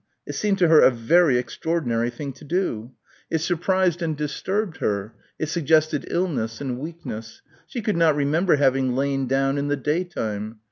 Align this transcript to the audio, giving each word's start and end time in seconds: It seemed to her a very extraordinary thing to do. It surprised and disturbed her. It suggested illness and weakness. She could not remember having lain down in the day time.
It 0.25 0.33
seemed 0.33 0.57
to 0.57 0.67
her 0.67 0.79
a 0.81 0.89
very 0.89 1.37
extraordinary 1.37 2.09
thing 2.09 2.33
to 2.33 2.43
do. 2.43 2.93
It 3.29 3.37
surprised 3.37 4.01
and 4.01 4.17
disturbed 4.17 4.77
her. 4.77 5.13
It 5.37 5.45
suggested 5.47 6.07
illness 6.09 6.59
and 6.59 6.79
weakness. 6.79 7.43
She 7.67 7.83
could 7.83 7.97
not 7.97 8.15
remember 8.15 8.55
having 8.55 8.95
lain 8.95 9.27
down 9.27 9.59
in 9.59 9.67
the 9.67 9.77
day 9.77 10.03
time. 10.03 10.57